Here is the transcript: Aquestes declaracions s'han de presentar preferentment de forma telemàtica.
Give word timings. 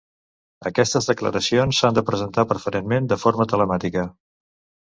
Aquestes 0.69 1.09
declaracions 1.09 1.81
s'han 1.83 1.99
de 1.99 2.05
presentar 2.09 2.47
preferentment 2.55 3.11
de 3.13 3.19
forma 3.27 3.49
telemàtica. 3.53 4.09